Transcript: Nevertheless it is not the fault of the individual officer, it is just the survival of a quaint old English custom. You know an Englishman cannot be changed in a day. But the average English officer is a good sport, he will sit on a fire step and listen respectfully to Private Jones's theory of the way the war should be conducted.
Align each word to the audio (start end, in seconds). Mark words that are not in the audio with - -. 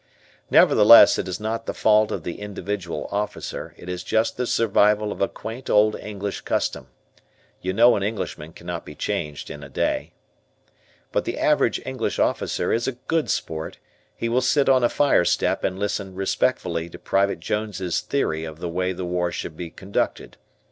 Nevertheless 0.49 1.19
it 1.19 1.27
is 1.27 1.39
not 1.39 1.67
the 1.67 1.75
fault 1.75 2.11
of 2.11 2.23
the 2.23 2.39
individual 2.39 3.07
officer, 3.11 3.75
it 3.77 3.87
is 3.87 4.03
just 4.03 4.35
the 4.35 4.47
survival 4.47 5.11
of 5.11 5.21
a 5.21 5.27
quaint 5.27 5.69
old 5.69 5.95
English 5.95 6.41
custom. 6.41 6.87
You 7.61 7.71
know 7.73 7.95
an 7.95 8.01
Englishman 8.01 8.53
cannot 8.53 8.83
be 8.83 8.95
changed 8.95 9.51
in 9.51 9.61
a 9.63 9.69
day. 9.69 10.13
But 11.11 11.25
the 11.25 11.37
average 11.37 11.79
English 11.85 12.17
officer 12.17 12.73
is 12.73 12.87
a 12.87 12.93
good 12.93 13.29
sport, 13.29 13.77
he 14.15 14.27
will 14.27 14.41
sit 14.41 14.67
on 14.67 14.83
a 14.83 14.89
fire 14.89 15.23
step 15.23 15.63
and 15.63 15.77
listen 15.77 16.15
respectfully 16.15 16.89
to 16.89 16.97
Private 16.97 17.39
Jones's 17.39 17.99
theory 18.01 18.43
of 18.43 18.57
the 18.57 18.69
way 18.69 18.93
the 18.93 19.05
war 19.05 19.31
should 19.31 19.55
be 19.55 19.69
conducted. 19.69 20.35